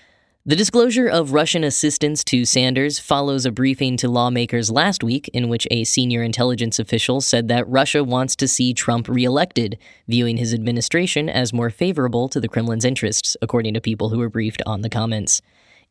The 0.46 0.56
disclosure 0.56 1.10
of 1.10 1.34
Russian 1.34 1.65
assistance 1.65 2.24
to 2.24 2.46
Sanders 2.46 2.98
follows 2.98 3.46
a 3.46 3.51
briefing 3.51 3.98
to 3.98 4.08
lawmakers 4.08 4.72
last 4.72 5.03
week 5.03 5.27
in 5.34 5.50
which 5.50 5.68
a 5.70 5.84
senior 5.84 6.24
intelligence 6.24 6.79
official 6.79 7.20
said 7.20 7.50
that 7.50 7.68
Russia 7.68 8.01
wants 8.01 8.38
to 8.38 8.48
see 8.48 8.74
Trump 8.74 9.10
reelected, 9.10 9.77
viewing 10.08 10.38
his 10.38 10.53
administration 10.53 11.27
as 11.27 11.51
more 11.51 11.70
favorable 11.70 12.29
to 12.29 12.39
the 12.39 12.48
Kremlin's 12.48 12.86
interests, 12.86 13.36
according 13.41 13.74
to 13.74 13.82
people 13.82 14.12
who 14.12 14.20
were 14.20 14.29
briefed 14.29 14.62
on 14.65 14.79
the 14.79 14.89
comments. 14.89 15.41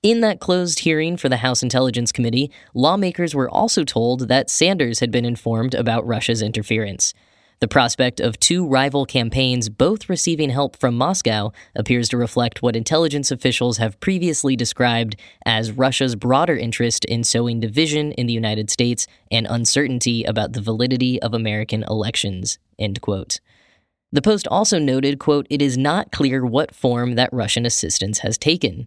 In 0.04 0.20
that 0.20 0.38
closed 0.38 0.80
hearing 0.80 1.16
for 1.16 1.28
the 1.28 1.38
House 1.38 1.60
Intelligence 1.60 2.12
Committee, 2.12 2.52
lawmakers 2.72 3.34
were 3.34 3.50
also 3.50 3.82
told 3.82 4.28
that 4.28 4.48
Sanders 4.48 5.00
had 5.00 5.10
been 5.10 5.24
informed 5.24 5.74
about 5.74 6.06
Russia's 6.06 6.40
interference. 6.40 7.12
The 7.58 7.66
prospect 7.66 8.20
of 8.20 8.38
two 8.38 8.64
rival 8.64 9.04
campaigns 9.06 9.68
both 9.68 10.08
receiving 10.08 10.50
help 10.50 10.76
from 10.76 10.96
Moscow 10.96 11.50
appears 11.74 12.08
to 12.10 12.16
reflect 12.16 12.62
what 12.62 12.76
intelligence 12.76 13.32
officials 13.32 13.78
have 13.78 13.98
previously 13.98 14.54
described 14.54 15.16
as 15.44 15.72
Russia's 15.72 16.14
broader 16.14 16.56
interest 16.56 17.04
in 17.06 17.24
sowing 17.24 17.58
division 17.58 18.12
in 18.12 18.28
the 18.28 18.32
United 18.32 18.70
States 18.70 19.08
and 19.32 19.48
uncertainty 19.50 20.22
about 20.22 20.52
the 20.52 20.62
validity 20.62 21.20
of 21.20 21.34
American 21.34 21.82
elections. 21.90 22.60
End 22.78 23.00
quote. 23.00 23.40
The 24.12 24.22
Post 24.22 24.46
also 24.46 24.78
noted, 24.78 25.18
quote, 25.18 25.48
it 25.50 25.60
is 25.60 25.76
not 25.76 26.12
clear 26.12 26.46
what 26.46 26.72
form 26.72 27.16
that 27.16 27.32
Russian 27.32 27.66
assistance 27.66 28.20
has 28.20 28.38
taken. 28.38 28.86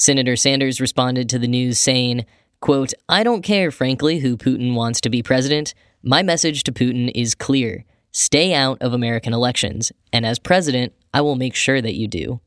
Senator 0.00 0.36
Sanders 0.36 0.80
responded 0.80 1.28
to 1.28 1.40
the 1.40 1.48
news 1.48 1.80
saying, 1.80 2.24
quote, 2.60 2.92
I 3.08 3.24
don't 3.24 3.42
care, 3.42 3.72
frankly, 3.72 4.20
who 4.20 4.36
Putin 4.36 4.74
wants 4.74 5.00
to 5.00 5.10
be 5.10 5.24
president. 5.24 5.74
My 6.04 6.22
message 6.22 6.62
to 6.64 6.72
Putin 6.72 7.10
is 7.14 7.34
clear 7.34 7.84
stay 8.12 8.54
out 8.54 8.80
of 8.80 8.92
American 8.92 9.34
elections, 9.34 9.92
and 10.12 10.24
as 10.24 10.38
president, 10.38 10.92
I 11.12 11.20
will 11.20 11.34
make 11.34 11.54
sure 11.54 11.82
that 11.82 11.94
you 11.94 12.06
do. 12.06 12.40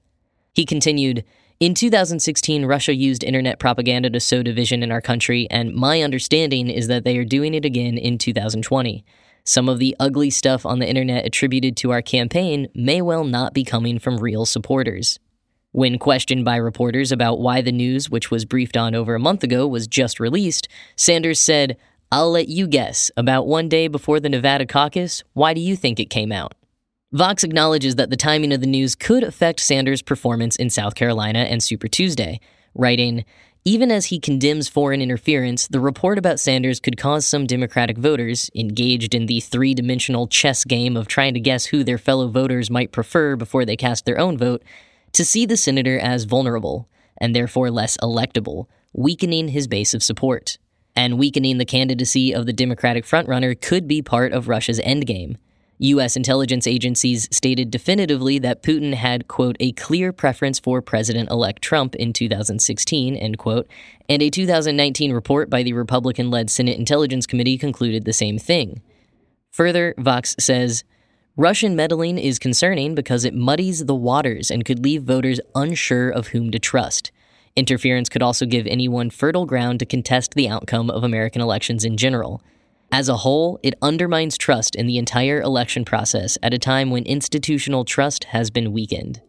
He 0.53 0.65
continued, 0.65 1.24
in 1.60 1.74
2016, 1.75 2.65
Russia 2.65 2.96
used 2.96 3.24
internet 3.24 3.60
propaganda 3.60 4.10
to 4.10 4.20
sow 4.20 4.41
division 4.41 4.81
in 4.81 4.91
our 4.91 5.01
country, 5.01 5.48
and 5.51 5.75
my 5.75 6.01
understanding 6.01 6.70
is 6.70 6.88
that 6.88 7.03
they 7.03 7.17
are 7.17 7.25
doing 7.25 7.53
it 7.53 7.65
again 7.65 7.98
in 7.98 8.17
2020. 8.17 9.05
Some 9.43 9.67
of 9.70 9.77
the 9.77 9.96
ugly 10.00 10.29
stuff 10.29 10.65
on 10.65 10.79
the 10.79 10.89
internet 10.89 11.25
attributed 11.25 11.75
to 11.77 11.91
our 11.91 12.01
campaign 12.01 12.70
may 12.74 13.01
well 13.01 13.25
not 13.25 13.53
be 13.53 13.63
coming 13.63 14.00
from 14.00 14.17
real 14.17 14.46
supporters. 14.46 15.20
When 15.73 15.99
questioned 15.99 16.43
by 16.43 16.57
reporters 16.57 17.13
about 17.13 17.39
why 17.39 17.61
the 17.61 17.71
news, 17.71 18.09
which 18.09 18.29
was 18.29 18.43
briefed 18.43 18.75
on 18.75 18.93
over 18.93 19.15
a 19.15 19.19
month 19.19 19.41
ago, 19.41 19.65
was 19.65 19.87
just 19.87 20.19
released, 20.19 20.67
Sanders 20.97 21.39
said, 21.39 21.77
I'll 22.11 22.29
let 22.29 22.49
you 22.49 22.67
guess. 22.67 23.09
About 23.15 23.47
one 23.47 23.69
day 23.69 23.87
before 23.87 24.19
the 24.19 24.27
Nevada 24.27 24.65
caucus, 24.65 25.23
why 25.31 25.53
do 25.53 25.61
you 25.61 25.77
think 25.77 25.97
it 25.97 26.09
came 26.09 26.33
out? 26.33 26.55
Vox 27.13 27.45
acknowledges 27.45 27.95
that 27.95 28.09
the 28.09 28.17
timing 28.17 28.51
of 28.51 28.59
the 28.59 28.67
news 28.67 28.95
could 28.95 29.23
affect 29.23 29.61
Sanders' 29.61 30.01
performance 30.01 30.57
in 30.57 30.69
South 30.69 30.95
Carolina 30.95 31.39
and 31.39 31.63
Super 31.63 31.87
Tuesday, 31.87 32.41
writing, 32.75 33.23
even 33.63 33.91
as 33.91 34.07
he 34.07 34.19
condemns 34.19 34.67
foreign 34.67 35.01
interference, 35.01 35.67
the 35.67 35.79
report 35.79 36.17
about 36.17 36.39
Sanders 36.39 36.81
could 36.81 36.97
cause 36.97 37.25
some 37.25 37.45
Democratic 37.45 37.97
voters, 37.97 38.49
engaged 38.55 39.13
in 39.13 39.27
the 39.27 39.39
three 39.39 39.73
dimensional 39.73 40.27
chess 40.27 40.65
game 40.65 40.97
of 40.97 41.07
trying 41.07 41.33
to 41.35 41.39
guess 41.39 41.67
who 41.67 41.83
their 41.83 41.99
fellow 41.99 42.27
voters 42.27 42.69
might 42.69 42.91
prefer 42.91 43.37
before 43.37 43.63
they 43.63 43.77
cast 43.77 44.05
their 44.05 44.19
own 44.19 44.37
vote, 44.37 44.63
to 45.13 45.25
see 45.25 45.45
the 45.45 45.57
senator 45.57 45.99
as 45.99 46.23
vulnerable 46.25 46.89
and 47.17 47.35
therefore 47.35 47.69
less 47.69 47.97
electable, 47.97 48.67
weakening 48.93 49.49
his 49.49 49.67
base 49.67 49.93
of 49.93 50.03
support 50.03 50.57
and 50.95 51.17
weakening 51.17 51.57
the 51.57 51.65
candidacy 51.65 52.33
of 52.33 52.45
the 52.45 52.53
Democratic 52.53 53.05
frontrunner 53.05 53.59
could 53.59 53.87
be 53.87 54.01
part 54.01 54.33
of 54.33 54.47
Russia's 54.47 54.79
endgame. 54.81 55.37
U.S. 55.79 56.15
intelligence 56.15 56.67
agencies 56.67 57.27
stated 57.31 57.71
definitively 57.71 58.37
that 58.39 58.61
Putin 58.61 58.93
had, 58.93 59.27
quote, 59.27 59.57
a 59.59 59.71
clear 59.71 60.13
preference 60.13 60.59
for 60.59 60.79
President 60.79 61.31
elect 61.31 61.63
Trump 61.63 61.95
in 61.95 62.13
2016, 62.13 63.15
end 63.15 63.37
quote, 63.39 63.67
and 64.07 64.21
a 64.21 64.29
2019 64.29 65.11
report 65.11 65.49
by 65.49 65.63
the 65.63 65.73
Republican 65.73 66.29
led 66.29 66.51
Senate 66.51 66.77
Intelligence 66.77 67.25
Committee 67.25 67.57
concluded 67.57 68.05
the 68.05 68.13
same 68.13 68.37
thing. 68.37 68.81
Further, 69.49 69.95
Vox 69.97 70.35
says, 70.39 70.83
Russian 71.38 71.77
meddling 71.77 72.17
is 72.17 72.38
concerning 72.38 72.93
because 72.93 73.23
it 73.23 73.33
muddies 73.33 73.85
the 73.85 73.95
waters 73.95 74.51
and 74.51 74.65
could 74.65 74.83
leave 74.83 75.03
voters 75.03 75.39
unsure 75.55 76.09
of 76.09 76.27
whom 76.27 76.51
to 76.51 76.59
trust. 76.59 77.09
Interference 77.55 78.09
could 78.09 78.21
also 78.21 78.45
give 78.45 78.67
anyone 78.67 79.09
fertile 79.09 79.45
ground 79.45 79.79
to 79.79 79.85
contest 79.85 80.33
the 80.33 80.50
outcome 80.50 80.89
of 80.89 81.05
American 81.05 81.41
elections 81.41 81.85
in 81.85 81.95
general. 81.95 82.41
As 82.91 83.07
a 83.07 83.17
whole, 83.17 83.61
it 83.63 83.75
undermines 83.81 84.38
trust 84.38 84.75
in 84.75 84.88
the 84.88 84.97
entire 84.97 85.41
election 85.41 85.85
process 85.85 86.38
at 86.43 86.53
a 86.53 86.59
time 86.59 86.91
when 86.91 87.05
institutional 87.05 87.85
trust 87.85 88.25
has 88.25 88.51
been 88.51 88.73
weakened. 88.73 89.21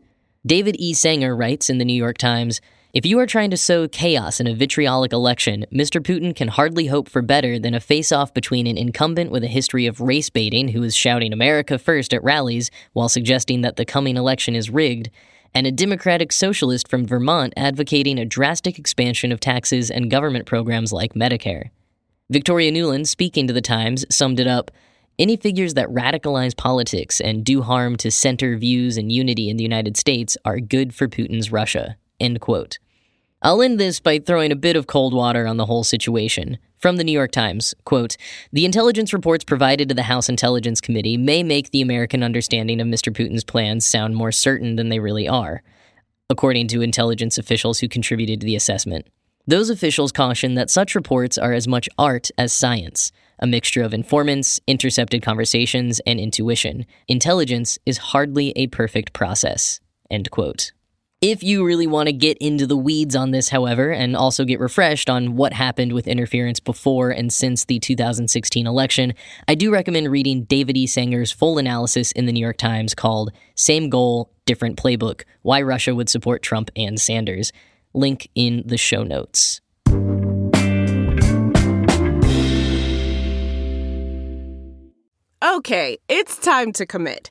David 0.44 0.74
E. 0.80 0.94
Sanger 0.94 1.36
writes 1.36 1.70
in 1.70 1.78
the 1.78 1.84
New 1.84 1.94
York 1.94 2.18
Times 2.18 2.60
If 2.92 3.06
you 3.06 3.18
are 3.20 3.26
trying 3.26 3.48
to 3.52 3.56
sow 3.56 3.88
chaos 3.88 4.38
in 4.38 4.46
a 4.46 4.54
vitriolic 4.54 5.14
election, 5.14 5.64
Mr. 5.72 5.98
Putin 5.98 6.36
can 6.36 6.48
hardly 6.48 6.88
hope 6.88 7.08
for 7.08 7.22
better 7.22 7.58
than 7.58 7.72
a 7.72 7.80
face 7.80 8.12
off 8.12 8.34
between 8.34 8.66
an 8.66 8.76
incumbent 8.76 9.30
with 9.30 9.42
a 9.42 9.48
history 9.48 9.86
of 9.86 10.02
race 10.02 10.28
baiting 10.28 10.68
who 10.68 10.82
is 10.82 10.94
shouting 10.94 11.32
America 11.32 11.78
first 11.78 12.12
at 12.12 12.22
rallies 12.22 12.70
while 12.92 13.08
suggesting 13.08 13.62
that 13.62 13.76
the 13.76 13.86
coming 13.86 14.18
election 14.18 14.54
is 14.54 14.68
rigged 14.68 15.08
and 15.54 15.66
a 15.66 15.72
Democratic 15.72 16.32
socialist 16.32 16.86
from 16.86 17.06
Vermont 17.06 17.54
advocating 17.56 18.18
a 18.18 18.26
drastic 18.26 18.78
expansion 18.78 19.32
of 19.32 19.40
taxes 19.40 19.90
and 19.90 20.10
government 20.10 20.44
programs 20.44 20.92
like 20.92 21.14
Medicare. 21.14 21.70
Victoria 22.28 22.70
Nuland, 22.70 23.06
speaking 23.06 23.46
to 23.46 23.54
the 23.54 23.62
Times, 23.62 24.04
summed 24.14 24.38
it 24.38 24.46
up 24.46 24.70
any 25.18 25.38
figures 25.38 25.72
that 25.74 25.88
radicalize 25.88 26.54
politics 26.54 27.22
and 27.22 27.42
do 27.42 27.62
harm 27.62 27.96
to 27.96 28.10
center 28.10 28.58
views 28.58 28.98
and 28.98 29.10
unity 29.10 29.48
in 29.48 29.56
the 29.56 29.64
United 29.64 29.96
States 29.96 30.36
are 30.44 30.60
good 30.60 30.94
for 30.94 31.08
Putin's 31.08 31.50
Russia. 31.50 31.96
End 32.20 32.40
quote. 32.40 32.78
I'll 33.44 33.60
end 33.60 33.80
this 33.80 33.98
by 33.98 34.20
throwing 34.20 34.52
a 34.52 34.56
bit 34.56 34.76
of 34.76 34.86
cold 34.86 35.12
water 35.12 35.48
on 35.48 35.56
the 35.56 35.66
whole 35.66 35.82
situation. 35.82 36.58
From 36.78 36.96
the 36.96 37.02
New 37.02 37.12
York 37.12 37.32
Times, 37.32 37.74
quote, 37.84 38.16
The 38.52 38.64
intelligence 38.64 39.12
reports 39.12 39.42
provided 39.42 39.88
to 39.88 39.96
the 39.96 40.04
House 40.04 40.28
Intelligence 40.28 40.80
Committee 40.80 41.16
may 41.16 41.42
make 41.42 41.70
the 41.70 41.82
American 41.82 42.22
understanding 42.22 42.80
of 42.80 42.86
Mr. 42.86 43.12
Putin's 43.12 43.42
plans 43.42 43.84
sound 43.84 44.14
more 44.14 44.30
certain 44.30 44.76
than 44.76 44.90
they 44.90 45.00
really 45.00 45.26
are, 45.26 45.64
according 46.30 46.68
to 46.68 46.82
intelligence 46.82 47.36
officials 47.36 47.80
who 47.80 47.88
contributed 47.88 48.40
to 48.40 48.46
the 48.46 48.54
assessment. 48.54 49.08
Those 49.44 49.70
officials 49.70 50.12
caution 50.12 50.54
that 50.54 50.70
such 50.70 50.94
reports 50.94 51.36
are 51.36 51.52
as 51.52 51.66
much 51.66 51.88
art 51.98 52.30
as 52.38 52.52
science, 52.52 53.10
a 53.40 53.46
mixture 53.48 53.82
of 53.82 53.92
informants, 53.92 54.60
intercepted 54.68 55.20
conversations, 55.20 56.00
and 56.06 56.20
intuition. 56.20 56.86
Intelligence 57.08 57.76
is 57.84 57.98
hardly 57.98 58.52
a 58.54 58.68
perfect 58.68 59.12
process. 59.12 59.80
End 60.08 60.30
quote. 60.30 60.70
If 61.22 61.44
you 61.44 61.64
really 61.64 61.86
want 61.86 62.08
to 62.08 62.12
get 62.12 62.36
into 62.38 62.66
the 62.66 62.76
weeds 62.76 63.14
on 63.14 63.30
this, 63.30 63.48
however, 63.50 63.92
and 63.92 64.16
also 64.16 64.44
get 64.44 64.58
refreshed 64.58 65.08
on 65.08 65.36
what 65.36 65.52
happened 65.52 65.92
with 65.92 66.08
interference 66.08 66.58
before 66.58 67.10
and 67.10 67.32
since 67.32 67.64
the 67.64 67.78
2016 67.78 68.66
election, 68.66 69.14
I 69.46 69.54
do 69.54 69.72
recommend 69.72 70.10
reading 70.10 70.42
David 70.42 70.76
E. 70.76 70.88
Sanger's 70.88 71.30
full 71.30 71.58
analysis 71.58 72.10
in 72.10 72.26
the 72.26 72.32
New 72.32 72.40
York 72.40 72.56
Times 72.56 72.92
called 72.96 73.30
Same 73.54 73.88
Goal, 73.88 74.32
Different 74.46 74.76
Playbook 74.76 75.22
Why 75.42 75.62
Russia 75.62 75.94
Would 75.94 76.08
Support 76.08 76.42
Trump 76.42 76.72
and 76.74 77.00
Sanders. 77.00 77.52
Link 77.94 78.28
in 78.34 78.64
the 78.66 78.76
show 78.76 79.04
notes. 79.04 79.60
Okay, 85.40 85.98
it's 86.08 86.36
time 86.38 86.72
to 86.72 86.84
commit. 86.84 87.30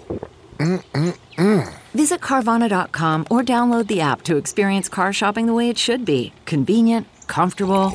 Mm-mm-mm. 0.61 1.73
Visit 1.93 2.21
Carvana.com 2.21 3.25
or 3.31 3.41
download 3.41 3.87
the 3.87 3.99
app 4.01 4.21
to 4.23 4.37
experience 4.37 4.87
car 4.87 5.11
shopping 5.11 5.47
the 5.47 5.53
way 5.53 5.69
it 5.69 5.77
should 5.77 6.05
be 6.05 6.33
convenient, 6.45 7.07
comfortable. 7.27 7.91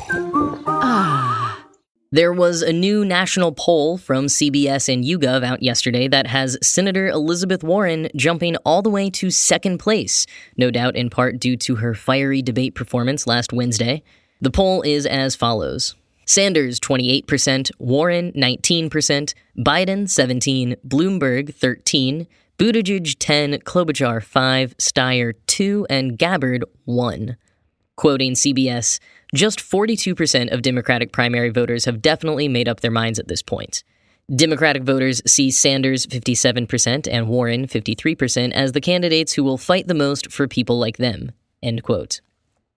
Ah. 0.67 1.65
There 2.11 2.33
was 2.33 2.63
a 2.63 2.73
new 2.73 3.05
national 3.05 3.53
poll 3.53 3.99
from 3.99 4.27
CBS 4.27 4.93
and 4.93 5.05
YouGov 5.05 5.45
out 5.45 5.63
yesterday 5.63 6.09
that 6.09 6.27
has 6.27 6.59
Senator 6.63 7.09
Elizabeth 7.09 7.63
Warren 7.63 8.09
jumping 8.17 8.57
all 8.65 8.83
the 8.83 8.91
way 8.91 9.11
to 9.11 9.31
second 9.31 9.79
place, 9.79 10.27
no 10.57 10.71
doubt 10.71 10.97
in 10.97 11.11
part 11.11 11.39
due 11.39 11.57
to 11.59 11.77
her 11.77 11.95
fiery 11.95 12.43
debate 12.43 12.75
performance 12.75 13.27
last 13.27 13.53
Wednesday. 13.53 14.03
The 14.41 14.51
poll 14.51 14.83
is 14.83 15.07
as 15.07 15.37
follows 15.37 15.95
Sanders 16.27 16.81
28%, 16.81 17.71
Warren 17.79 18.33
19%, 18.33 19.35
Biden 19.59 20.09
17, 20.09 20.77
Bloomberg 20.87 21.55
13, 21.55 22.27
Buttigieg 22.59 23.17
10, 23.19 23.59
Klobuchar 23.61 24.23
5, 24.23 24.79
Steyer 24.79 25.35
2, 25.47 25.87
and 25.91 26.17
Gabbard 26.17 26.65
1. 26.87 27.37
Quoting 27.97 28.33
CBS, 28.33 28.99
just 29.35 29.59
42% 29.59 30.51
of 30.51 30.63
Democratic 30.63 31.13
primary 31.13 31.51
voters 31.51 31.85
have 31.85 32.01
definitely 32.01 32.49
made 32.49 32.67
up 32.67 32.81
their 32.81 32.91
minds 32.91 33.19
at 33.19 33.29
this 33.29 33.43
point. 33.43 33.85
Democratic 34.35 34.85
voters 34.85 35.21
see 35.27 35.51
Sanders 35.51 36.07
57% 36.07 37.07
and 37.13 37.29
Warren 37.29 37.67
53% 37.67 38.53
as 38.53 38.73
the 38.73 38.81
candidates 38.81 39.35
who 39.35 39.45
will 39.45 39.59
fight 39.59 39.87
the 39.87 39.95
most 39.95 40.33
for 40.33 40.49
people 40.49 40.79
like 40.79 40.97
them. 40.97 41.33
End 41.63 41.83
quote. 41.83 42.23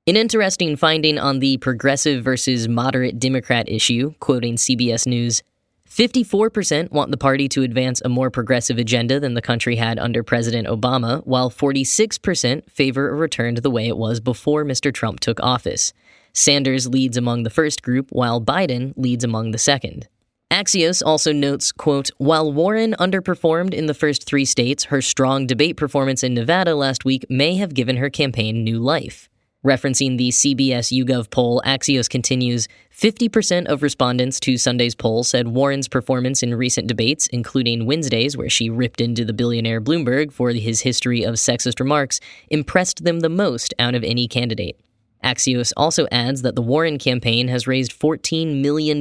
An 0.05 0.17
interesting 0.17 0.75
finding 0.75 1.17
on 1.17 1.39
the 1.39 1.57
progressive 1.57 2.23
versus 2.23 2.67
moderate 2.67 3.17
Democrat 3.17 3.69
issue, 3.69 4.13
quoting 4.19 4.57
CBS 4.57 5.07
News, 5.07 5.41
54% 5.89 6.91
want 6.91 7.09
the 7.09 7.17
party 7.17 7.49
to 7.49 7.63
advance 7.63 7.99
a 8.05 8.09
more 8.09 8.29
progressive 8.29 8.77
agenda 8.77 9.19
than 9.19 9.33
the 9.33 9.41
country 9.41 9.75
had 9.75 9.97
under 9.97 10.23
President 10.23 10.67
Obama, 10.67 11.25
while 11.25 11.49
46% 11.49 12.69
favor 12.69 13.09
a 13.09 13.15
return 13.15 13.55
to 13.55 13.61
the 13.61 13.71
way 13.71 13.87
it 13.87 13.97
was 13.97 14.19
before 14.19 14.63
Mr. 14.63 14.93
Trump 14.93 15.19
took 15.19 15.39
office. 15.41 15.91
Sanders 16.31 16.87
leads 16.87 17.17
among 17.17 17.41
the 17.41 17.49
first 17.49 17.81
group, 17.81 18.09
while 18.11 18.39
Biden 18.39 18.93
leads 18.95 19.23
among 19.23 19.49
the 19.49 19.57
second. 19.57 20.07
Axios 20.51 21.03
also 21.05 21.31
notes, 21.31 21.71
quote, 21.71 22.09
while 22.17 22.51
Warren 22.51 22.95
underperformed 22.99 23.73
in 23.73 23.85
the 23.85 23.93
first 23.93 24.25
three 24.25 24.45
states, 24.45 24.85
her 24.85 25.01
strong 25.01 25.45
debate 25.45 25.77
performance 25.77 26.23
in 26.23 26.33
Nevada 26.33 26.75
last 26.75 27.05
week 27.05 27.25
may 27.29 27.55
have 27.55 27.73
given 27.73 27.97
her 27.97 28.09
campaign 28.09 28.63
new 28.63 28.79
life. 28.79 29.28
Referencing 29.65 30.17
the 30.17 30.29
CBS 30.29 30.89
YouGov 30.89 31.29
poll, 31.31 31.61
Axios 31.65 32.09
continues 32.09 32.69
50% 32.97 33.65
of 33.65 33.83
respondents 33.83 34.39
to 34.39 34.57
Sunday's 34.57 34.95
poll 34.95 35.25
said 35.25 35.49
Warren's 35.49 35.89
performance 35.89 36.41
in 36.41 36.55
recent 36.55 36.87
debates, 36.87 37.27
including 37.27 37.85
Wednesday's, 37.85 38.37
where 38.37 38.49
she 38.49 38.69
ripped 38.69 39.01
into 39.01 39.25
the 39.25 39.33
billionaire 39.33 39.81
Bloomberg 39.81 40.31
for 40.31 40.51
his 40.51 40.79
history 40.81 41.23
of 41.23 41.35
sexist 41.35 41.81
remarks, 41.81 42.21
impressed 42.49 43.03
them 43.03 43.19
the 43.19 43.27
most 43.27 43.73
out 43.77 43.95
of 43.95 44.03
any 44.05 44.29
candidate. 44.29 44.79
Axios 45.25 45.73
also 45.75 46.07
adds 46.09 46.41
that 46.41 46.55
the 46.55 46.61
Warren 46.61 46.97
campaign 46.97 47.49
has 47.49 47.67
raised 47.67 47.91
$14 47.99 48.61
million 48.61 48.99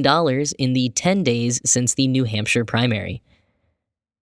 in 0.59 0.73
the 0.73 0.89
10 0.89 1.23
days 1.23 1.61
since 1.63 1.93
the 1.93 2.09
New 2.09 2.25
Hampshire 2.25 2.65
primary. 2.65 3.21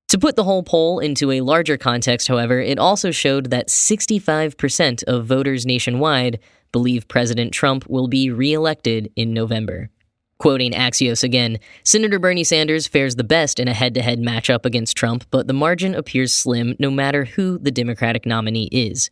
To 0.09 0.17
put 0.17 0.37
the 0.37 0.45
whole 0.45 0.63
poll 0.63 0.99
into 0.99 1.31
a 1.31 1.41
larger 1.41 1.77
context, 1.77 2.29
however, 2.29 2.61
it 2.61 2.79
also 2.79 3.11
showed 3.11 3.49
that 3.49 3.67
65% 3.67 5.03
of 5.03 5.25
voters 5.25 5.65
nationwide 5.65 6.39
believe 6.71 7.09
President 7.09 7.51
Trump 7.51 7.85
will 7.89 8.07
be 8.07 8.31
reelected 8.31 9.11
in 9.17 9.33
November. 9.33 9.89
Quoting 10.37 10.71
Axios 10.71 11.23
again, 11.23 11.59
Senator 11.83 12.19
Bernie 12.19 12.45
Sanders 12.45 12.87
fares 12.87 13.15
the 13.15 13.23
best 13.25 13.59
in 13.59 13.67
a 13.67 13.73
head 13.73 13.95
to 13.95 14.01
head 14.01 14.21
matchup 14.21 14.65
against 14.65 14.95
Trump, 14.95 15.25
but 15.29 15.47
the 15.47 15.53
margin 15.53 15.93
appears 15.93 16.33
slim 16.33 16.75
no 16.79 16.89
matter 16.89 17.25
who 17.25 17.57
the 17.57 17.71
Democratic 17.71 18.25
nominee 18.25 18.69
is. 18.71 19.09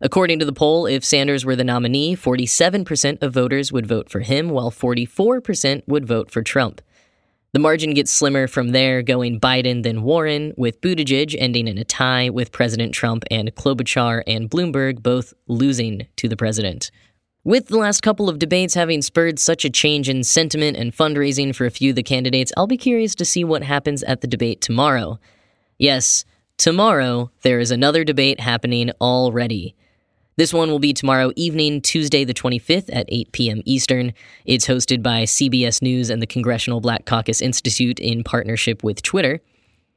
According 0.00 0.38
to 0.38 0.44
the 0.44 0.52
poll, 0.52 0.86
if 0.86 1.04
Sanders 1.04 1.44
were 1.44 1.56
the 1.56 1.64
nominee, 1.64 2.14
47% 2.14 3.20
of 3.20 3.32
voters 3.32 3.72
would 3.72 3.86
vote 3.86 4.10
for 4.10 4.20
him, 4.20 4.50
while 4.50 4.70
44% 4.70 5.82
would 5.88 6.06
vote 6.06 6.30
for 6.30 6.42
Trump. 6.42 6.82
The 7.56 7.60
margin 7.60 7.94
gets 7.94 8.10
slimmer 8.10 8.48
from 8.48 8.72
there, 8.72 9.00
going 9.00 9.40
Biden 9.40 9.82
then 9.82 10.02
Warren, 10.02 10.52
with 10.58 10.82
Buttigieg 10.82 11.34
ending 11.38 11.68
in 11.68 11.78
a 11.78 11.84
tie 11.84 12.28
with 12.28 12.52
President 12.52 12.92
Trump 12.92 13.24
and 13.30 13.54
Klobuchar 13.54 14.22
and 14.26 14.50
Bloomberg 14.50 15.02
both 15.02 15.32
losing 15.46 16.06
to 16.16 16.28
the 16.28 16.36
president. 16.36 16.90
With 17.44 17.68
the 17.68 17.78
last 17.78 18.02
couple 18.02 18.28
of 18.28 18.38
debates 18.38 18.74
having 18.74 19.00
spurred 19.00 19.38
such 19.38 19.64
a 19.64 19.70
change 19.70 20.06
in 20.06 20.22
sentiment 20.22 20.76
and 20.76 20.94
fundraising 20.94 21.54
for 21.54 21.64
a 21.64 21.70
few 21.70 21.88
of 21.92 21.96
the 21.96 22.02
candidates, 22.02 22.52
I'll 22.58 22.66
be 22.66 22.76
curious 22.76 23.14
to 23.14 23.24
see 23.24 23.42
what 23.42 23.62
happens 23.62 24.02
at 24.02 24.20
the 24.20 24.26
debate 24.26 24.60
tomorrow. 24.60 25.18
Yes, 25.78 26.26
tomorrow 26.58 27.30
there 27.40 27.58
is 27.58 27.70
another 27.70 28.04
debate 28.04 28.38
happening 28.38 28.90
already. 29.00 29.74
This 30.38 30.52
one 30.52 30.70
will 30.70 30.78
be 30.78 30.92
tomorrow 30.92 31.32
evening, 31.34 31.80
Tuesday, 31.80 32.22
the 32.22 32.34
25th 32.34 32.90
at 32.94 33.06
8 33.08 33.32
p.m. 33.32 33.62
Eastern. 33.64 34.12
It's 34.44 34.66
hosted 34.66 35.02
by 35.02 35.22
CBS 35.22 35.80
News 35.80 36.10
and 36.10 36.20
the 36.20 36.26
Congressional 36.26 36.82
Black 36.82 37.06
Caucus 37.06 37.40
Institute 37.40 37.98
in 37.98 38.22
partnership 38.22 38.84
with 38.84 39.00
Twitter. 39.00 39.40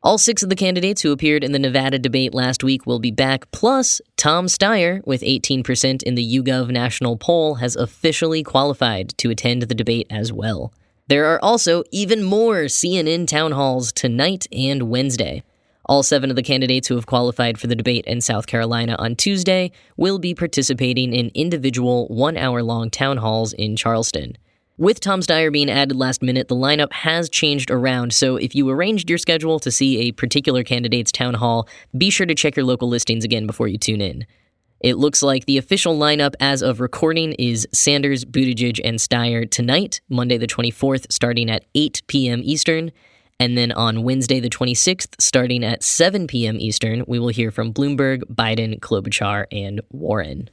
All 0.02 0.18
six 0.18 0.42
of 0.42 0.48
the 0.48 0.56
candidates 0.56 1.02
who 1.02 1.12
appeared 1.12 1.44
in 1.44 1.52
the 1.52 1.60
Nevada 1.60 2.00
debate 2.00 2.34
last 2.34 2.64
week 2.64 2.86
will 2.86 3.00
be 3.00 3.12
back, 3.12 3.52
plus 3.52 4.00
Tom 4.16 4.46
Steyer, 4.46 5.06
with 5.06 5.24
18% 5.24 6.04
in 6.04 6.16
the 6.16 6.38
YouGov 6.38 6.70
national 6.70 7.18
poll, 7.18 7.56
has 7.56 7.76
officially 7.76 8.42
qualified 8.42 9.10
to 9.18 9.30
attend 9.30 9.64
the 9.64 9.76
debate 9.76 10.08
as 10.10 10.32
well. 10.32 10.72
There 11.08 11.26
are 11.26 11.44
also 11.44 11.84
even 11.92 12.24
more 12.24 12.68
CNN 12.68 13.28
town 13.28 13.52
halls 13.52 13.92
tonight 13.92 14.48
and 14.54 14.84
Wednesday. 14.84 15.44
All 15.90 16.04
seven 16.04 16.30
of 16.30 16.36
the 16.36 16.44
candidates 16.44 16.88
who 16.88 16.94
have 16.94 17.08
qualified 17.08 17.58
for 17.58 17.66
the 17.66 17.76
debate 17.76 18.06
in 18.06 18.22
South 18.22 18.46
Carolina 18.46 18.96
on 19.00 19.16
Tuesday 19.16 19.72
will 19.98 20.20
be 20.20 20.36
participating 20.36 21.14
in 21.14 21.32
individual 21.34 22.08
one 22.10 22.38
hour 22.38 22.62
long 22.62 22.92
town 22.92 23.18
halls 23.18 23.54
in 23.54 23.76
Charleston. 23.76 24.38
With 24.78 25.00
Tom 25.00 25.22
Steyer 25.22 25.52
being 25.52 25.68
added 25.68 25.98
last 25.98 26.22
minute, 26.22 26.48
the 26.48 26.56
lineup 26.56 26.94
has 26.94 27.28
changed 27.28 27.72
around, 27.72 28.14
so 28.14 28.36
if 28.36 28.54
you 28.54 28.70
arranged 28.70 29.10
your 29.10 29.18
schedule 29.18 29.60
to 29.62 29.72
see 29.72 30.02
a 30.02 30.12
particular 30.12 30.64
candidate's 30.64 31.12
town 31.12 31.34
hall, 31.34 31.68
be 31.98 32.12
sure 32.12 32.28
to 32.28 32.36
check 32.36 32.56
your 32.56 32.66
local 32.66 32.88
listings 32.88 33.26
again 33.26 33.48
before 33.48 33.68
you 33.68 33.80
tune 33.80 34.00
in. 34.00 34.28
It 34.82 34.98
looks 34.98 35.24
like 35.24 35.46
the 35.46 35.58
official 35.58 35.98
lineup 35.98 36.36
as 36.40 36.62
of 36.62 36.80
recording 36.80 37.34
is 37.40 37.68
Sanders, 37.74 38.26
Buttigieg, 38.26 38.80
and 38.84 39.00
Steyer 39.00 39.50
tonight, 39.50 40.02
Monday 40.08 40.38
the 40.38 40.46
24th, 40.46 41.12
starting 41.12 41.50
at 41.50 41.66
8 41.74 42.04
p.m. 42.06 42.42
Eastern. 42.44 42.92
And 43.42 43.58
then 43.58 43.72
on 43.72 44.04
Wednesday, 44.04 44.42
the 44.42 44.50
26th, 44.50 45.16
starting 45.18 45.64
at 45.64 45.82
7 45.82 46.28
p.m. 46.28 46.60
Eastern, 46.60 47.06
we 47.08 47.20
will 47.20 47.30
hear 47.30 47.52
from 47.52 47.74
Bloomberg, 47.74 48.24
Biden, 48.24 48.80
Klobuchar, 48.82 49.46
and 49.50 49.80
Warren. 49.92 50.50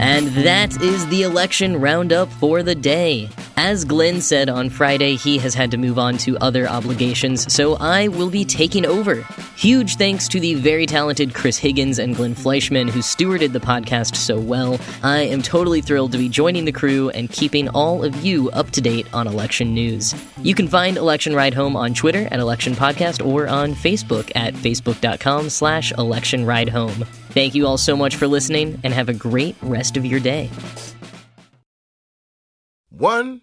And 0.00 0.28
that 0.28 0.80
is 0.80 1.06
the 1.08 1.22
election 1.22 1.80
roundup 1.80 2.32
for 2.34 2.62
the 2.62 2.74
day. 2.74 3.28
As 3.60 3.84
Glenn 3.84 4.20
said 4.20 4.48
on 4.48 4.70
Friday, 4.70 5.16
he 5.16 5.36
has 5.38 5.52
had 5.52 5.72
to 5.72 5.78
move 5.78 5.98
on 5.98 6.16
to 6.18 6.38
other 6.38 6.68
obligations, 6.68 7.52
so 7.52 7.74
I 7.80 8.06
will 8.06 8.30
be 8.30 8.44
taking 8.44 8.86
over. 8.86 9.26
Huge 9.56 9.96
thanks 9.96 10.28
to 10.28 10.38
the 10.38 10.54
very 10.54 10.86
talented 10.86 11.34
Chris 11.34 11.58
Higgins 11.58 11.98
and 11.98 12.14
Glenn 12.14 12.36
Fleishman 12.36 12.86
who 12.86 13.00
stewarded 13.00 13.52
the 13.52 13.58
podcast 13.58 14.14
so 14.14 14.38
well. 14.38 14.78
I 15.02 15.22
am 15.22 15.42
totally 15.42 15.80
thrilled 15.80 16.12
to 16.12 16.18
be 16.18 16.28
joining 16.28 16.66
the 16.66 16.72
crew 16.72 17.10
and 17.10 17.32
keeping 17.32 17.68
all 17.70 18.04
of 18.04 18.24
you 18.24 18.48
up 18.50 18.70
to 18.70 18.80
date 18.80 19.12
on 19.12 19.26
election 19.26 19.74
news. 19.74 20.14
You 20.40 20.54
can 20.54 20.68
find 20.68 20.96
Election 20.96 21.34
Ride 21.34 21.54
Home 21.54 21.74
on 21.74 21.94
Twitter 21.94 22.28
at 22.30 22.38
Election 22.38 22.74
Podcast 22.74 23.26
or 23.26 23.48
on 23.48 23.74
Facebook 23.74 24.30
at 24.36 24.54
facebook.com 24.54 25.50
slash 25.50 25.90
election 25.98 26.46
ride 26.46 26.68
home. 26.68 27.04
Thank 27.30 27.56
you 27.56 27.66
all 27.66 27.76
so 27.76 27.96
much 27.96 28.14
for 28.14 28.28
listening 28.28 28.78
and 28.84 28.94
have 28.94 29.08
a 29.08 29.14
great 29.14 29.56
rest 29.62 29.96
of 29.96 30.06
your 30.06 30.20
day. 30.20 30.48
One, 32.90 33.42